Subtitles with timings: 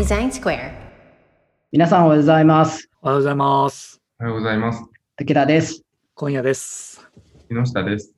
[0.00, 0.72] Design Square.
[1.72, 2.88] 皆さんおはようございます。
[3.02, 4.00] おはようございます。
[4.18, 4.82] おはようございます。
[5.18, 5.84] 武田です。
[6.14, 7.06] 今夜です。
[7.50, 8.14] 木下です。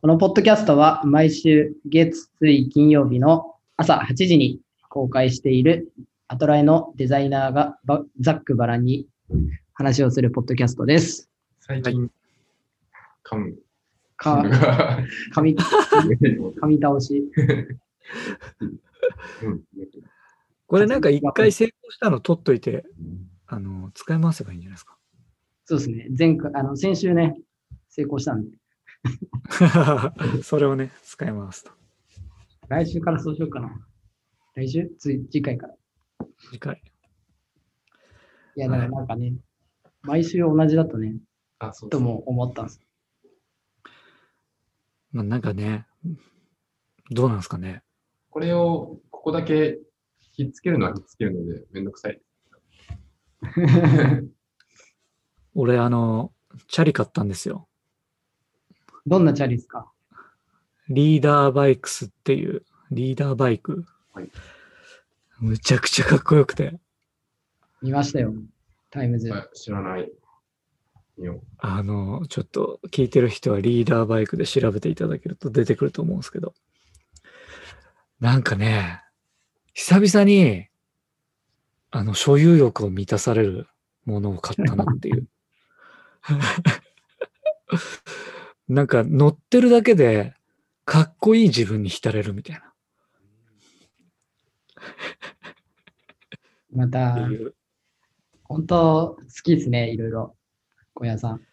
[0.00, 4.58] このポッドキャストは毎週月、水、金曜日の朝8時に
[4.88, 5.92] 公開している
[6.28, 9.06] アトライのデザイナーがばざっくばらんに
[9.74, 11.28] 話をするポッドキャストです。
[11.60, 12.10] 最近、
[13.22, 13.54] 噛む。
[14.16, 15.00] か、が
[15.34, 17.22] 噛み、噛み倒し。
[19.42, 19.60] うん
[20.66, 22.84] これなんか一回成功したの取っといて、
[23.46, 24.96] あの、使い回せばいいんじゃないですか？
[25.64, 26.08] そうですね。
[26.16, 27.36] 前回、あの、先週ね、
[27.88, 28.58] 成功したんで、
[30.42, 31.70] それをね、使い回すと。
[32.68, 33.86] 来週からそうしようかな。
[34.54, 34.90] 来週？
[34.98, 35.74] つい次回から。
[35.74, 35.76] い
[36.50, 36.82] 次回。
[38.56, 39.34] や、だからなんかね、
[40.02, 41.16] 毎週同じだとね、
[41.58, 41.90] あ、そうそう。
[41.90, 42.80] とも思ったんです。
[45.12, 45.86] まあなんかね、
[47.10, 47.82] どうなんですかね。
[48.30, 49.78] これを、ここだけ
[50.36, 52.20] ひっつけるのはひっつけるので、めんどくさい。
[55.54, 56.32] 俺、あの、
[56.68, 57.68] チャリ買ったんですよ。
[59.06, 59.90] どんなチャリですか？
[60.88, 63.84] Leader Bikes っていう、 Leader Bike。
[64.12, 64.30] はい
[65.38, 66.78] むちゃくちゃかっこよくて。
[67.82, 68.32] 見ましたよ。
[68.90, 69.30] タイムズ。
[69.34, 70.10] あ知らない
[71.18, 71.42] よ。
[71.58, 76.54] あの、ちょっと聞いてる人はリーダーバイクで調べていただけると出てくると思うんですけど。
[78.18, 79.02] なんかね、
[79.78, 80.68] 久々に、
[81.90, 83.68] あの、所有欲を満たされる
[84.06, 85.28] ものを買ったなっていう。
[88.68, 90.32] なんか乗ってるだけで、
[90.86, 92.72] かっこいい自分に浸れるみたいな。
[96.72, 97.28] また
[98.44, 100.34] 本当好きですね、いろいろ。
[100.94, 101.46] 小屋さん。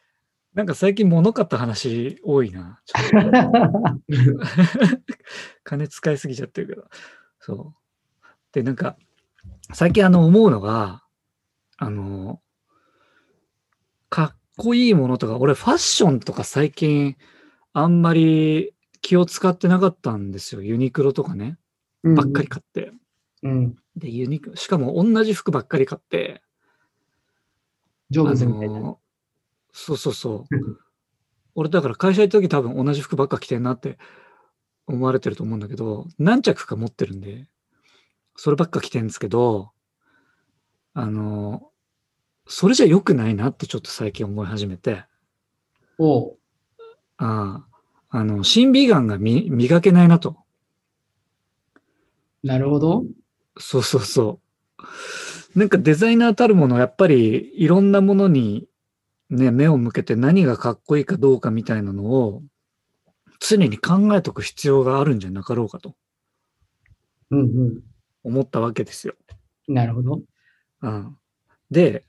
[0.53, 2.81] なんか最近物買った話多いな。
[5.65, 6.87] 金使いすぎちゃってるけど。
[7.39, 7.82] そう。
[8.53, 8.95] で、なんか、
[9.73, 11.03] 最近あの思うのが、
[11.77, 12.39] あの、
[14.09, 17.17] かっこいいものとか、俺ファッションとか最近
[17.73, 20.61] あんまり気を使ってなかったんですよ。
[20.61, 21.57] ユニクロとかね。
[22.03, 22.91] ばっかり買って。
[23.41, 23.75] うん。
[23.95, 26.43] で、ユニクロ、しかも同じ服ばっかり買って、
[28.11, 28.79] 成あ仏みたいな。
[28.79, 28.99] の
[29.71, 30.77] そうそうそう。
[31.55, 33.97] 俺だから会社行った時多分同じ服ばっか着てんなって
[34.87, 37.47] 思われてると思うんだけど、何着か持ってるんで、
[38.35, 39.71] そればっか着てるんですけど、
[40.93, 41.69] あの、
[42.47, 45.05] それじゃ良くないなってちょっと最近思い始めて、
[45.97, 46.37] おう
[47.17, 47.63] あ
[48.09, 50.37] あ、あの、審美眼がみ磨けないなと。
[52.43, 53.05] なるほど。
[53.57, 54.39] そうそうそ
[55.55, 55.59] う。
[55.59, 58.67] なんかデザイナーたるもの、やっぱりいろんなものに
[59.33, 62.43] ね、目を向けて何がかっこいいかどうかみたいなのを
[63.39, 65.95] 常に考えとく必要があるんじゃなかろうかと
[67.31, 67.79] うん
[68.23, 69.15] 思ったわけですよ。
[69.67, 69.75] うん。
[69.75, 70.21] なるほど。
[70.81, 71.17] うん、
[71.71, 72.05] で、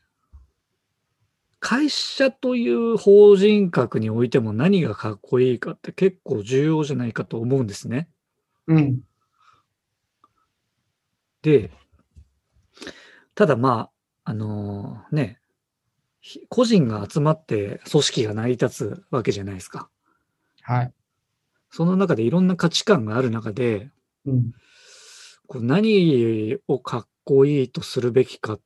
[1.61, 8.09] 会社という法人格においても何がかっこいいかって結構重要じゃないかと思うんですね。
[8.67, 9.01] うん。
[11.41, 11.71] で、
[13.35, 13.91] ただま
[14.25, 15.39] あ、あのね、
[16.21, 19.89] ひ個人が集まって組織が成り立つわけじゃないですか。
[20.63, 20.93] はい。
[21.71, 23.91] その中でいろんな価値観がある中で、
[24.27, 24.53] うん。
[25.47, 28.61] こう何をかっこいいとするべきかっ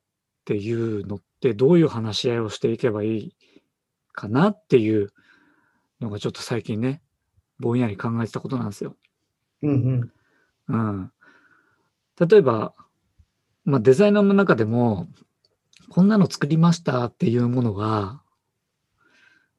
[0.45, 3.35] ていうのってどういう話し合いをしていけばいい
[4.13, 5.11] かなっていう
[6.01, 7.01] のがちょっと最近ね、
[7.59, 8.95] ぼんやり考えてたことなんですよ。
[9.61, 10.11] うん
[10.69, 10.75] うん。
[10.75, 11.11] うん。
[12.19, 12.73] 例えば、
[13.65, 15.07] まあ、デザイナーの中でも、
[15.89, 18.21] こんなの作りましたっていうものが、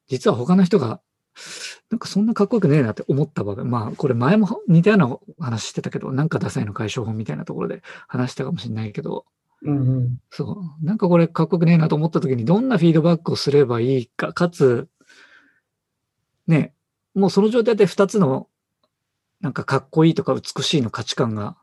[0.07, 1.01] 実は他の人が、
[1.89, 9.25] なんかそんなかっこよくねえなって思った場合、まあ、これ前も似たような話してたけど、なんかダサいの解消法みたいなところで話したかもしれないけど、
[9.63, 10.17] うんうん。
[10.31, 14.87] そう、なんかこれかっこよくねえなと思った時にどんなフィードバックをすればいいか、かつ、
[16.47, 16.73] ね、
[17.13, 18.47] もうその状態で2つの、
[19.39, 21.57] なんかかっこいいとか美しいの価値観が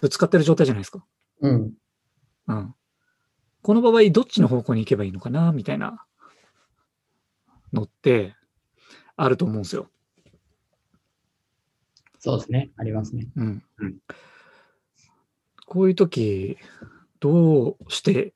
[0.00, 1.04] ぶつかってる状態じゃないですか。
[1.40, 1.72] うん。
[2.48, 2.74] うん。
[3.62, 6.04] この場合、どっちの方向に行けばいいのかな、みたいな
[7.72, 8.34] のって、
[9.16, 9.88] あると思うんですよ。
[12.18, 12.70] そうですね。
[12.76, 13.26] ありますね。
[13.36, 13.62] うん。
[13.78, 13.96] うん
[15.66, 16.58] こういう時、
[17.20, 18.34] どうして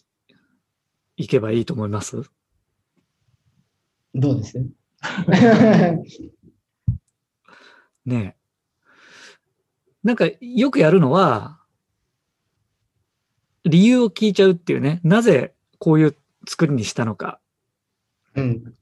[1.18, 2.30] いけばいいと思います？
[4.14, 4.58] どうです？
[8.06, 8.36] ねえ。
[10.04, 11.58] なんか、よくやるのは、
[13.64, 15.00] 理由を聞いちゃうっていうね。
[15.02, 16.16] なぜこういう
[16.48, 17.40] 作りにしたのか
[18.36, 18.74] うん。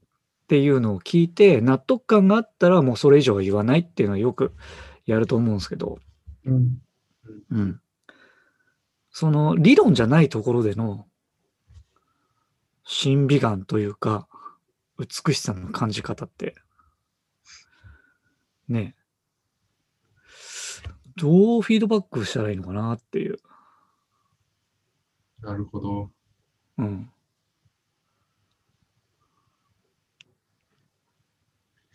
[0.45, 4.53] っていうのを聞いて、納得感があったらもうそれ以上は言わないっていうのはよく
[5.07, 5.97] やると思うんですけど、
[6.45, 6.77] うん。
[7.49, 7.81] うん。
[9.09, 11.07] その理論じゃないところでの
[12.83, 14.27] 審美眼というか、
[14.99, 16.53] 美しさの感じ方って、
[18.67, 19.05] ねえ、
[21.17, 23.37] どうフィードバックしたらいいのかなっていう。
[25.41, 26.11] なるほど。
[26.77, 27.09] うん。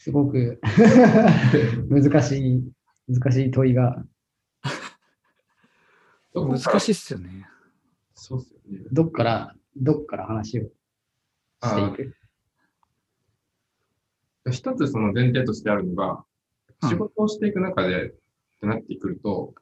[0.01, 0.59] すごく
[1.91, 2.73] 難しい、
[3.07, 4.03] 難しい問いが、
[6.33, 7.47] 難しいっすよね。
[8.15, 8.87] そうっすよね。
[8.91, 12.17] どっから、どっから話をしていく？
[14.51, 16.25] 一つその前提としてあるのが、
[16.83, 18.15] うん仕事をしていく中でっ
[18.59, 19.55] てなってくると、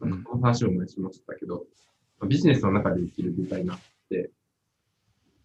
[0.00, 1.66] うんなんかこの話を前にしましたけど、
[2.26, 3.80] ビジネスの中で生きるデザイナーっ
[4.10, 4.32] て、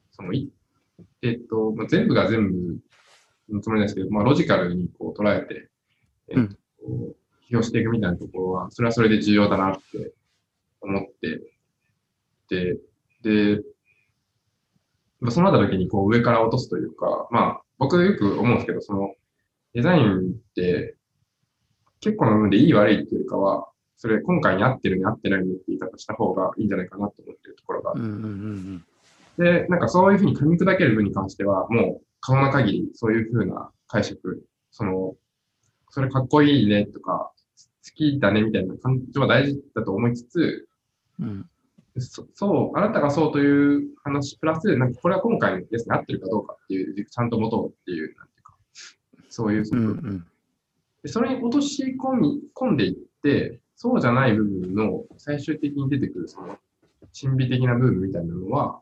[0.10, 0.52] そのい、
[1.22, 2.80] えっ、と、まあ、全部が全部
[3.52, 5.70] のつもりなんですけど、まあ、ロジカルにこう捉えて、
[6.30, 6.56] えっ、と、
[7.50, 10.14] 批評していくみたいなところは、それはそれで重要だなって
[10.82, 11.42] 思って、
[12.50, 12.78] で、
[13.24, 13.62] で、
[15.20, 19.14] まあそうなった時にこう上から落とすというか、まあ僕よく思うんですけど、その
[19.74, 20.22] デザインっ
[20.56, 20.96] て
[22.02, 23.68] 結構な部分でいい悪いっていうかは、
[23.98, 27.94] それ今回に合ってるに合ってないねって言い方した方がいいんじゃないかなと思ってるところが
[29.38, 35.16] で、なんかそういうふうに噛み砕ける分に関しては、もう可能な限りそういうふうな解釈、その、
[35.90, 40.68] それかっこいいねとか、好きだねみたいな感情は大事だと思いつつ、
[41.20, 41.50] うん。
[41.98, 48.56] そそう、あなたがそうという話プラス、なんかこれは今回のやつに合ってるかどうかっていう、ちゃんと持とうっていう、なんていうか、
[49.30, 50.26] そういう、うんうん
[51.02, 56.58] でそれに落とし込み込んでいって、そうじゃない部分の最終的に出てくるその
[57.20, 58.82] 神秘的な部分みたいなのは、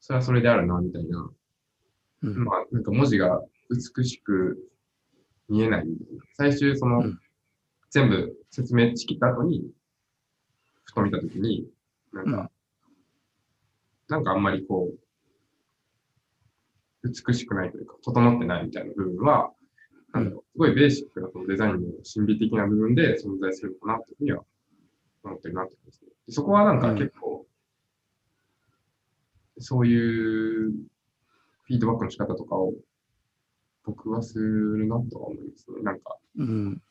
[0.00, 1.30] それはそれであるな、みたいな。
[2.22, 2.44] うん。
[2.44, 4.58] まあ、なんか文字が美しく
[5.48, 5.86] 見えない。
[6.34, 7.18] 最終その、うん。
[7.90, 9.68] 全部説明しきった後に、
[10.84, 11.66] ふと見たときに、
[12.12, 12.50] なんか、うん。
[14.08, 14.90] なんかあんまりこ
[17.02, 19.52] う、美しくないというか、整ってないみたいな部分は、
[20.12, 21.80] なんだろう、すごいベーシックなそのデザインの
[22.14, 24.44] 神秘的な部分で存在するのかなというふうには
[25.24, 26.10] 思ってるなと思いますね。
[26.26, 27.46] でそこはなんか結構、
[29.58, 30.72] そういう
[31.70, 32.72] フィードバックの仕方とかを
[33.84, 35.82] 僕はするなとは思いますね。
[35.82, 36.82] なんか、うん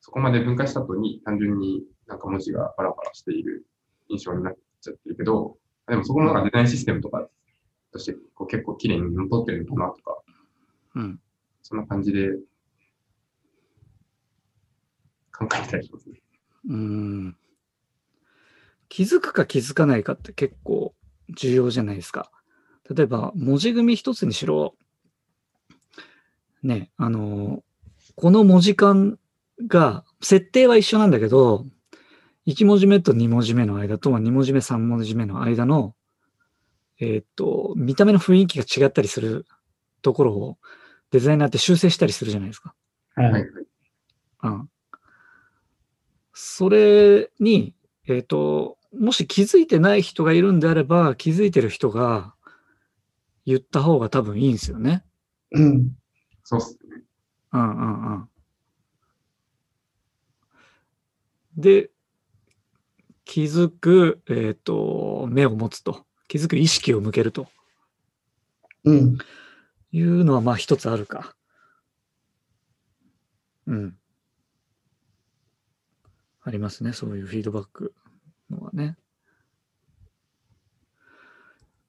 [0.00, 3.66] そこまで分解した後に単純になんか文字がバラバラしている
[4.08, 5.56] 印象になっちゃってるけど、
[5.88, 7.28] でもそこもなんかデザインシステムとか
[7.92, 10.18] としてこう結構綺麗に残ってるのかなとか、
[10.96, 11.20] うん
[11.62, 12.30] そんな感じで
[15.32, 16.20] 考えたりしますね。
[16.68, 17.36] うん
[18.88, 20.94] 気づくか気づかないかって結構
[21.36, 22.30] 重要じゃないですか。
[22.94, 24.74] 例えば、文字組み一つにしろ、
[26.62, 27.62] ね、あの、
[28.14, 29.18] この文字間
[29.66, 31.66] が、設定は一緒なんだけど、
[32.46, 35.94] 1文字目と2文字目の間と2文字目、3文字目の間の、
[36.98, 39.46] えーっと、見た目の雰囲気が違ったりする
[40.02, 40.58] ところを
[41.10, 42.74] デザイナーって修正したりするじゃないですか。
[43.14, 43.42] はいはい。
[44.44, 44.70] うん。
[46.32, 47.74] それに、
[48.06, 52.34] えっ、と、もし気づいてない人がいるんであれば、気づいてる人が
[53.48, 55.02] 言った方が多分いいんですよね。
[55.52, 55.92] うん。
[56.44, 57.02] そうっすね。
[57.54, 58.28] うんうんうん。
[61.56, 61.90] で、
[63.24, 66.04] 気づく、えっ、と、目を持つと。
[66.28, 67.48] 気づく意識を向けると
[68.84, 69.16] うん。
[69.92, 71.34] いうのは、まあ一つあるか。
[73.66, 73.96] うん。
[76.42, 76.92] ありますね。
[76.92, 77.94] そういうフィードバック
[78.50, 78.98] のはね。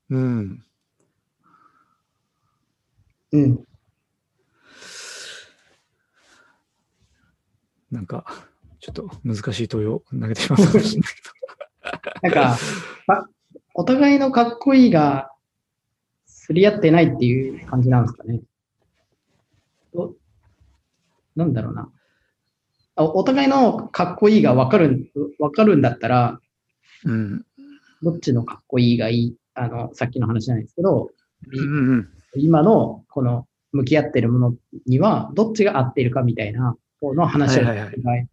[0.10, 0.64] うん。
[3.32, 3.64] うん。
[7.92, 8.26] なんか、
[8.80, 11.14] ちょっと難しい問いを投げてしまったかもしれない
[12.22, 12.58] なんか、
[13.08, 13.26] あ
[13.74, 15.32] お互いのかっこいいが、
[16.26, 18.42] すり合ってないっていう感じなんですかね。
[19.94, 20.14] お
[21.36, 21.92] なんだろうな。
[22.96, 26.40] あお互いのかっこいいが分かる、分かるんだったら、
[27.02, 27.14] けど。
[27.14, 27.46] うん。
[28.02, 31.10] どっちのかっこいいがいい、あの、さっきの話じゃないですけど、
[31.52, 32.10] うんうん。
[32.36, 34.56] 今のこの向き合ってるもの
[34.86, 38.28] には、どっちが合っているかみたいな方の話をはいはいはいがい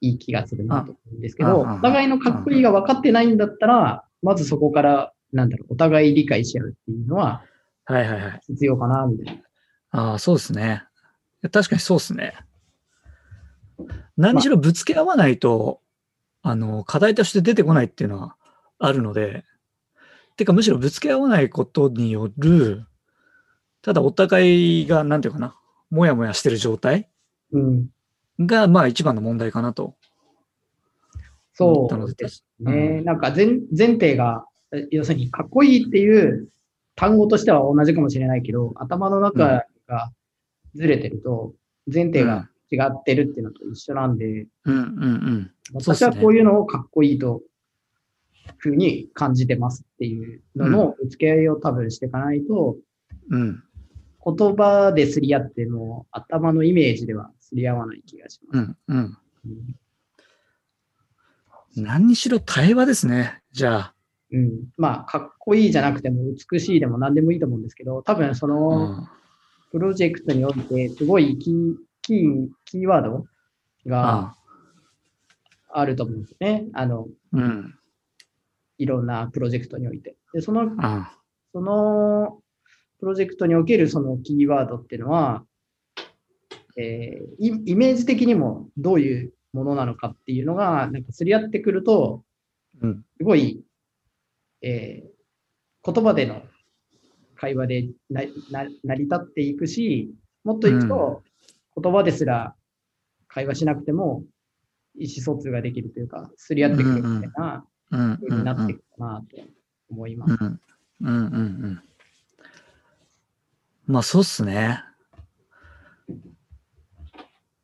[0.00, 7.42] い気がするなと思うんですけあど、ああお互いのかっこいいが分かってないんだったら、まずそこから、なんだろう、お互い理解し合うっていうのは
[7.84, 8.40] はいはいはい。
[8.46, 9.42] 必要かな、みたいな。
[9.90, 10.84] ああ、そうですね。
[11.42, 12.34] 確かにそうですね。
[14.16, 15.80] 何しろぶつけ合わないと、
[16.42, 18.36] あの、課題として出てこないっていうのは
[18.78, 19.44] あるので、
[20.36, 22.86] てかむしろぶつけ合わないことによる、
[23.82, 25.56] ただお互いが、なんていうかな、
[25.90, 27.08] もやもやしてる状態
[27.52, 27.88] うん。
[28.38, 29.94] が、まあ一番の問題かなと。
[31.54, 33.00] そうですうね。
[33.00, 33.46] んなんか前
[33.76, 36.48] 前提が、え要するにかっこいいっていう
[36.94, 40.12] 単語としては同じかもしれないけど、頭の中が
[40.74, 41.54] ずれてると、
[41.92, 45.50] 前提が違ってるっていうのと一緒なんで、うんうんうん。
[45.74, 47.42] 私はこういうのをかっこいいと、
[48.58, 52.76] ふうに感じてますっていうのの付け合いを多分していかないと、
[53.30, 53.62] うん。
[54.24, 58.58] 言葉ですり合っても頭のイメージではすり合わない気がします。
[58.58, 59.18] うんうん。
[59.46, 59.76] うん
[61.76, 63.42] 何にしろ対話ですね。
[63.52, 63.94] じゃあ。
[64.32, 69.08] うん、まあ、かっこいいじゃなくても美しいでも何でもいいと思うんですけど、多分その、うん
[69.70, 73.26] プロジェクトにおいて、すごいキー、キー、キーワード
[73.86, 74.36] があ
[75.72, 76.64] あると思うんですね。
[76.72, 77.74] あの、うん。
[78.78, 80.16] いろんなプロジェクトにおいて。
[80.32, 81.16] で、その、あ
[81.52, 82.40] その、
[83.00, 85.44] プロジェクトにおけるそのキーワードっていうのは、
[86.76, 92.22] えーイイメージ的にもどういうものなのかっていうのが、なんかすり合ってくると、
[92.80, 93.04] うん。
[93.16, 93.64] すごい、
[94.62, 95.10] えー
[95.82, 96.42] 言葉での
[97.36, 98.24] 会話で成
[98.96, 100.14] り立っていくし、
[100.44, 101.22] もっといくと、
[101.74, 102.54] 言葉ですら
[103.28, 104.24] 会話しなくても
[104.94, 108.18] 意思疎通ができるというか、すり合ってくるみたいなうん。
[108.18, 109.42] 風になっていくかなと
[109.88, 110.36] 思います。
[110.38, 110.60] うん。
[111.00, 111.38] うんうんう
[111.68, 111.82] ん。
[113.90, 114.84] まあそうっすね。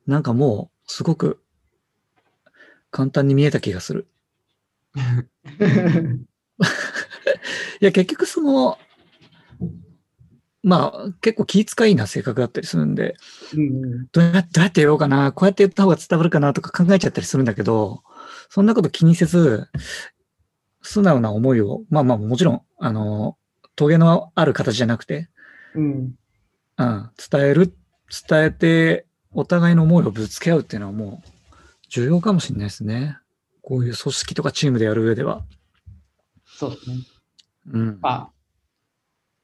[0.05, 1.41] なんかもう、すごく
[2.91, 4.07] 簡単に見えた気がする。
[7.79, 8.77] いや、結局その、
[10.63, 13.15] まあ結構気遣いな性格だったりするんで、
[13.53, 18.03] うんうんどうやどうやって言おうかな、こうやって言った方が伝わるかなとか考えちゃったりするんだけど、
[18.49, 19.69] そんなこと気にせず、
[20.81, 23.37] 素直な思いを、まあまあもちろん、あの、
[23.77, 25.29] トゲのある形じゃなくて、
[25.75, 26.15] うん
[26.77, 27.73] うん、伝える、
[28.29, 31.29] 伝えて、お互いの思いをぶつけ合うっていうのはもう
[31.89, 33.17] 重要かもしれないですね。
[33.61, 35.43] こういう組織とかチームでやる上では。
[36.45, 36.95] そうですね。
[37.73, 37.99] うん。
[38.01, 38.29] あ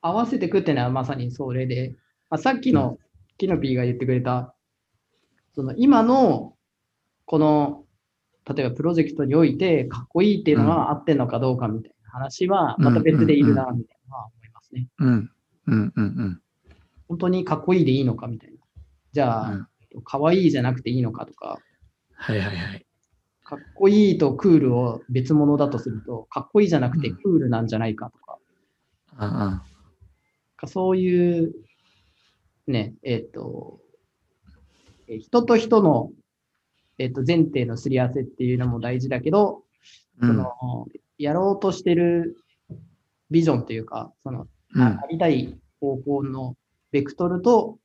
[0.01, 1.95] 合わせていくっていうのはまさにそれで、
[2.29, 2.97] まあ、さっきの
[3.37, 4.53] キノピーが言ってくれた、
[5.55, 6.53] その今の
[7.25, 7.83] この、
[8.45, 14.87] 例えばプロジェクトにおいてかっこいいっていうのが合ってんのかどうかみたいな話は、また別でいるな、みたいなのは思いますね。
[14.99, 15.07] うん。
[15.07, 15.31] うん。
[15.67, 15.93] うん。
[15.95, 16.41] うん。
[17.07, 18.57] 本当にかっこいいでいいのかみたいな。
[19.11, 21.59] じゃうんあ、かわいいじゃなくていいのかとか、
[22.15, 22.85] はいはいはい。
[23.43, 28.39] かっこいいとクールを別物だとすると、かっこいいじゃなくてクールなんじゃないかとか、
[29.17, 29.63] あ
[30.57, 31.53] かそういう、
[32.67, 33.79] ね、えっ、と、
[35.07, 36.11] え人と人の、
[36.97, 39.63] えっ、と、前提のすり合わせっていうのも大事だけど、
[40.21, 40.27] あ。
[40.27, 40.35] うん。
[40.35, 42.37] その、やろうとしてる
[43.29, 46.55] ビジョンというか、その、うんありたい方向の
[46.91, 47.77] ベクトルと、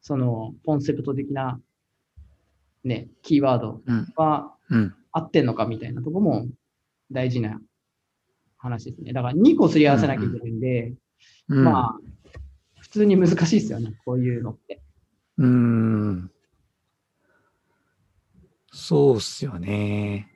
[0.00, 1.60] その、コンセプト的な、
[2.84, 4.12] ね、キーワードうん。
[4.16, 4.94] はうん。
[5.12, 6.46] 合ってんのかみたいなとこも
[7.10, 7.60] 大事な
[8.56, 9.12] 話ですね。
[9.12, 10.94] だから2個すり合わせなきゃいけないんで、
[11.48, 11.64] うん。
[11.64, 11.98] まあ、
[12.80, 14.82] 普通に難しいですよね、こういうのって。
[15.38, 16.30] うーん。
[18.72, 20.28] そうっすよね。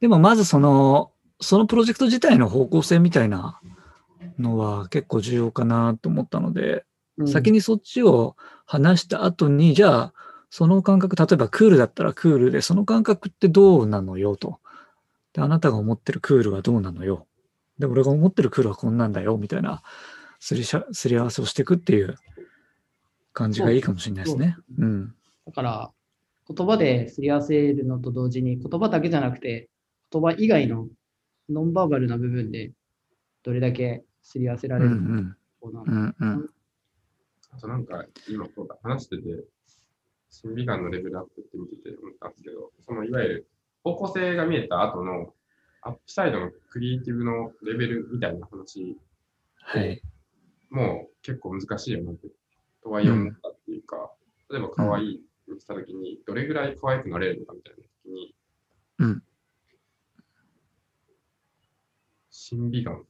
[0.00, 1.13] でもまずその、
[1.44, 3.60] そのプロジェクト自体の方向性みたいな
[4.38, 6.84] のは結構重要かなと思ったので、
[7.16, 8.34] うん先にそっちを
[8.66, 10.14] 話した後に、じゃあ、
[10.50, 14.58] その感覚、例えばクールだったらクールで、その感覚ってどうなのよと。
[15.32, 17.28] で、あなたが思ってるクールはどうなのよ。
[17.78, 19.82] で、俺が思ってるクールはこんなんだよ、みたいな
[20.40, 22.16] すりしゃすり合わせをしていくっていう
[23.32, 24.56] 感じがいいかもしれないですね。
[24.78, 25.14] うん。
[25.46, 25.90] だから、
[26.48, 29.68] 言葉ですり合わせるのと同時に、言葉だけじゃなくて、
[30.12, 30.86] 言葉以外の
[31.48, 32.72] ノンバーバルな部分で、
[33.42, 35.82] どれだけすり合わせらうんうれるかな。
[35.82, 36.50] うんうん。
[37.52, 39.44] あとなんか、今そうだ、話してて、
[40.30, 43.48] 審美眼のレベルアップって見てて思ったんですけど、そのいわゆる
[43.84, 45.34] 方向性が見えた後の
[45.82, 48.98] アップサイドのクリエイティブのレベルみたいな話
[49.56, 50.02] はい。
[50.70, 52.28] も結構難しいよなって、
[52.82, 54.10] とはいえ思ったっていうか、
[54.50, 58.34] 例えば可愛いにしたときに、どれぐらい可愛くなれるのかみたいなときに、
[58.98, 59.22] うん。
[62.46, 63.06] 審美眼。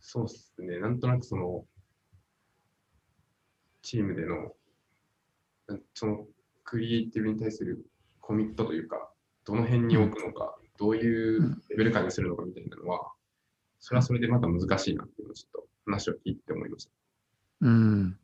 [0.00, 1.64] そうっすね、なんとなくその、
[3.80, 4.52] チームでの、
[5.94, 6.26] その
[6.62, 7.86] クリエイティブに対する
[8.20, 9.10] コミットというか、
[9.46, 13.12] どの辺に置くのか、どういうレベル感にするのかみたいなのは、
[13.80, 16.90] それはそれでまた難しいなっていうのをちょっと話を聞いて思いました。
[17.62, 18.18] うん。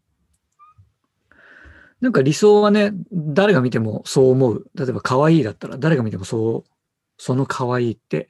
[2.02, 4.70] なんか理想はね、誰が見てもそう思う。
[4.74, 6.70] 例えば可愛いだったら誰が見てもそう、
[7.16, 8.28] その可愛いって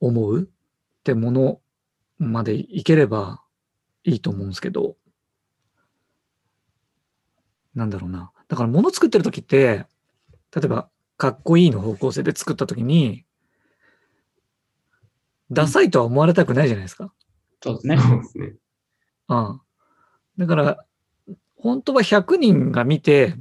[0.00, 1.60] 思うってもの
[2.18, 3.42] までいければ
[4.04, 4.96] いいと思うんですけど、
[7.74, 8.32] なんだろうな。
[8.48, 9.86] だから物作ってる時って、
[10.54, 10.88] 例えば、
[11.18, 13.24] かっこいいの方向性で作ったときに、
[15.50, 17.12] ダサいとは思われたくないじゃないですか。
[17.62, 17.98] そうですね。
[17.98, 18.54] そうですね。
[19.28, 19.60] うん。
[20.38, 20.84] だから、
[21.56, 23.36] 本当は100人が見て、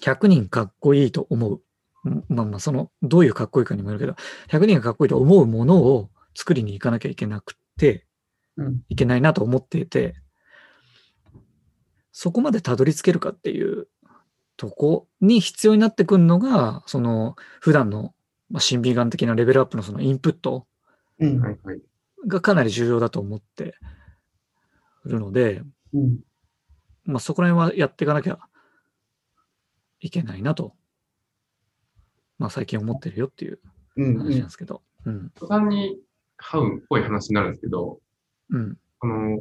[0.00, 1.62] 100人かっこいいと思う。
[2.04, 4.14] うんまあまあ、その、どういうかっこいいかにもよるけど、
[4.48, 8.06] 100人がかっこいいと思うものを作りに行かなきゃいけなくて、
[8.56, 8.80] うん。
[8.88, 10.14] いけないなと思っていて、
[12.12, 13.88] そこまでたどり着けるかっていう
[14.56, 18.14] とこに必要になってくるのが、その、普段の、
[18.50, 20.66] まあ、審美眼的なレベルアップのそのインプット。
[22.26, 23.74] がかなり重要だと思って
[25.04, 25.62] るので、
[25.94, 26.20] うん。
[27.04, 28.38] まあ、そこら辺はやっていかなきゃ
[30.00, 30.74] いけないなと、
[32.40, 33.60] まあ、最近思ってるよっていう
[33.96, 34.18] うん。
[34.18, 34.82] 話なんですけど。
[35.04, 35.30] うん。
[35.34, 35.98] 途端に
[36.38, 38.00] ハウっぽい話になるんですけど、
[38.48, 38.78] うん。
[39.00, 39.40] あの、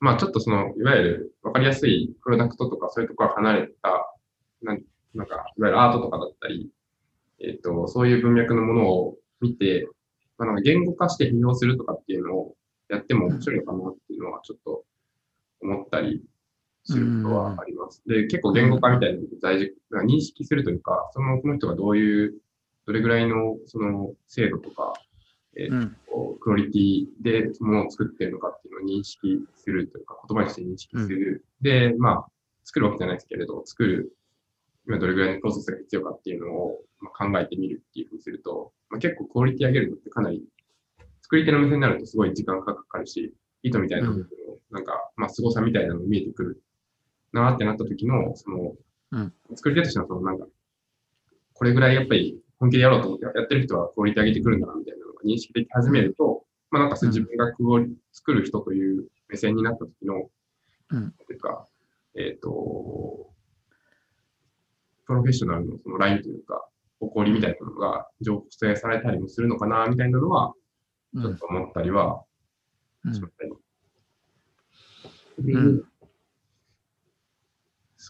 [0.00, 4.14] まあちょっとその、いわゆる分かりやすいプロダクトとかそういうところから離れた、
[4.62, 4.82] なん
[5.14, 6.70] なんか、いわゆるアートとかだったり、
[7.40, 9.86] えっ、と、そういう文脈のものを見て、
[10.38, 12.54] まあ、なんか言語化して批評するとかっていうのを
[12.88, 14.84] やっても面白いのかなっていうのはちょっと
[15.60, 16.22] 思ったり
[16.84, 18.02] することはあります。
[18.06, 22.34] で、結構言語化みたいなの大事、認識するというか、その、この人がどういう、
[22.86, 24.94] どれぐらいのその精度とか、
[25.56, 25.96] えーうん。
[26.40, 31.44] クオリティでものを作ってるのかっていうのを認識するというか、言葉にして認識する。
[31.60, 32.26] で、まあ、
[32.64, 34.12] 作るわけじゃないですけれど、作る、
[34.86, 40.44] 今どれぐらいのプロセスが必要かっていうのを、まあ、考えてみるっていうふうにすると、まあ、結構クオリティ上げるのってかなり、
[41.22, 44.28] 作り手の目線になるとすごい時間がかかるし、意図みたいな部分の、
[44.70, 46.62] なんか、まあ、凄さみたいなのが見えてくる
[47.32, 48.74] なってなった時の、その、
[49.12, 49.32] うん。
[49.54, 50.46] 作り手としてのその、なんか、
[51.54, 60.30] これぐらいやっぱり本気でやろうと思ってやってる人はクオリティ上げてくるんだなみたいなのが認識でき始めると、まあなんかそう自分がクオリ作る人という目線になった時の、
[60.90, 61.12] うん。
[61.26, 61.66] というか、
[62.16, 63.30] えっ、と、
[65.06, 66.66] プロフェッショナルのそのラインというか、
[67.00, 70.52] 誇りみたいなのが醸成されたりもするのかなみたいなのは、
[71.14, 71.22] うん。
[71.22, 72.22] ちょっと思ったりは
[73.04, 73.14] うん。
[73.14, 73.52] しましたね。
[75.38, 75.84] でうん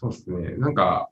[0.01, 0.55] そうですね。
[0.57, 1.09] なんか、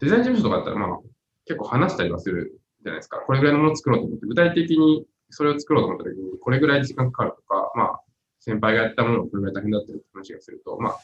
[0.00, 0.98] デザイン事務所とかだったら、まあ、
[1.44, 3.18] 結構話したりはするじゃないですか。
[3.18, 8.00] これぐらいのものを作ろうと思って、具体的にそれを作ろうと思った時に、これぐらい時間かかるとか、まあ、
[8.40, 10.98] 先輩がやったものをこれぐらい大変だったりって話がすると、まあ、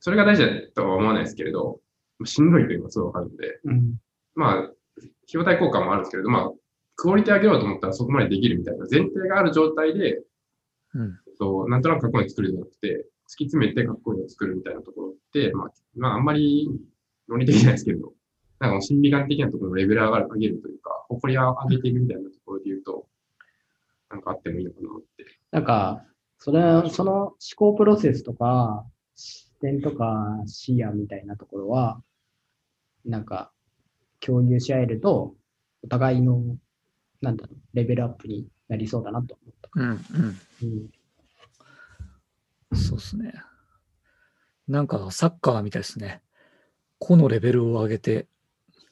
[0.00, 1.80] それが大事だとは思わないですけれど、
[2.24, 3.96] しんどいというのはすごいわかるので、うん。
[4.34, 4.72] まあ、費
[5.32, 6.50] 用対効果もあるんですけれど、まあ、
[6.96, 10.22] クオリティ上げようと思ったらそこまでできるみたいな前提がある状態で、
[10.94, 11.18] うん。
[11.38, 16.68] と、なんとなくかっこいいの作るんじゃなくて、突き詰めてかっこいいのを作るみたいなところって、まあ、まあ、あんまり
[17.26, 18.12] 論理的じゃないですけれど、
[18.58, 23.06] なんか心理学的なところのレベル上がる上げるというか、誇りを上げていくみたいなところで言うと、
[24.10, 25.24] なんかあってもいいのかなって。
[25.50, 26.04] なんか、
[26.38, 32.02] それ、その思考プロセスとか、視点とか視野みたいなところは、
[33.04, 33.52] なんか、
[34.20, 35.34] 共有し合えると、
[35.82, 36.56] お互いの、
[37.20, 39.70] なんだろう、レベルアップになりそうだなと思った。
[39.74, 39.88] うん。
[39.90, 40.00] うん。
[40.62, 40.90] うん。
[42.76, 43.34] そうですね。
[44.68, 46.22] なんかサッカーみたいですね。
[46.98, 48.26] 個のレベルを上げて、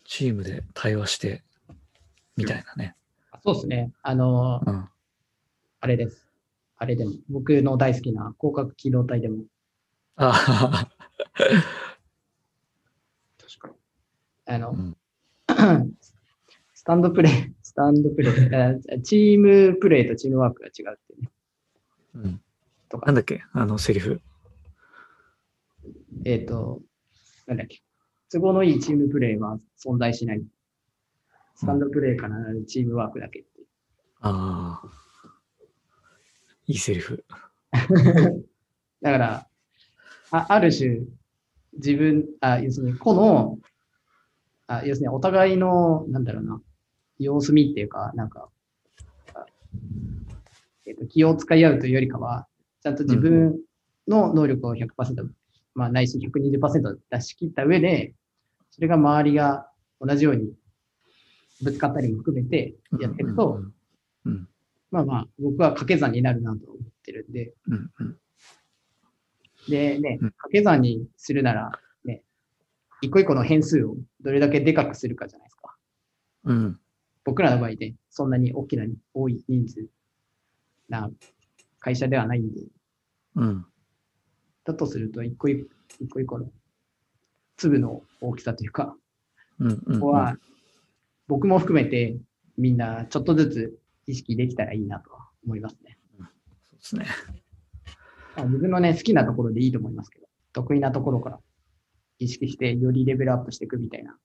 [0.05, 1.42] チームで対話して、
[2.37, 2.97] みたいなね。
[3.31, 3.92] あそうですね。
[4.03, 4.88] あの、うん。
[5.81, 6.29] あれです。
[6.77, 9.44] あれでも、僕の大好きな広角機動隊でも、
[10.16, 10.88] あ
[13.40, 13.75] 確かに。
[14.47, 14.97] あの、うん
[16.75, 21.31] スタンドプレイ、スタンドプレイ、あチームプレイとチームワークが違うってね。
[22.14, 22.43] うん。
[22.94, 24.20] とかなんだっけあのセリフ。
[26.24, 26.80] えっ、と、
[27.48, 27.83] なんだっけ。
[28.30, 30.42] 都合のいいチームプレイは存在しない。
[31.57, 33.66] スタンドプレイからなるチームワークだけっていう。
[34.20, 34.88] ああ。
[36.66, 37.24] いいセリフ。
[39.02, 39.48] だから、
[40.30, 41.00] あある種、
[41.72, 43.59] 自分、あ、要するに、個の、
[44.68, 46.62] あ要するに、お互いの、なんだろうな、
[47.18, 48.48] 様子見っていうか、なんか、
[49.35, 49.46] あ
[50.87, 52.46] えっと気を使い合うというよりかは、
[52.85, 53.59] ちゃんと自分
[54.07, 54.87] の能力を100%、
[55.75, 58.14] まあ、ないし120%出し切った上で、
[58.70, 59.70] それが周りが
[60.03, 60.53] 同じように
[61.62, 63.62] ぶつかったりも含めてやっていくと、
[64.90, 68.18] まあまあ、僕は掛け算になるなと思ってるんで、うんうん。
[69.66, 70.31] でね、うん。
[70.33, 71.73] 掛け算にするなら、
[72.05, 72.23] ね、
[73.01, 75.75] 一個一個の変数をどれだけでかくするかじゃないですか。
[76.44, 76.81] うん。
[77.25, 79.87] 僕らの場合で、そんなに大きな、多い人数
[80.90, 81.11] な
[81.81, 82.61] 会社ではないんで、
[83.37, 83.66] うん
[84.64, 85.68] だとすると、一個一個
[86.01, 86.51] 一個一個の
[87.57, 88.97] 粒の大きさというか、
[89.59, 90.37] うんうんここは
[91.27, 92.16] 僕も含めて
[92.59, 95.99] みんなちょっとずつ意識できたらいいなとは思いますね。
[96.18, 97.07] そうですね。
[98.37, 101.40] まあ自分のね、好きなところでいいと思いますけど、得意なところから
[102.18, 104.16] 意識してよりレベルアップしていくみたいな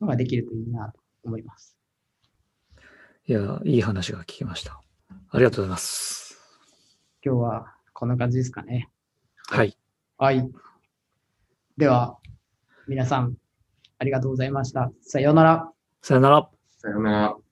[0.00, 1.76] のができるといいなと思います。
[3.26, 4.80] いや、いい話が聞きました。
[5.30, 6.38] ありがとうございます。
[7.24, 8.88] 今日はこんな感じですかね。
[9.48, 9.78] はい。
[10.18, 10.44] はい。
[11.76, 12.18] では、
[12.88, 13.36] 皆さん、
[13.96, 14.90] ありがとうございました。
[15.02, 15.70] さようなら。
[16.02, 16.50] さよなら。
[16.66, 17.51] さようなら。